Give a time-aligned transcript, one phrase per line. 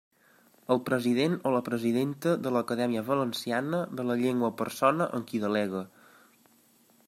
[0.75, 5.45] El president o la presidenta de l'Acadèmia Valenciana de la Llengua o persona en qui
[5.49, 5.87] delegue.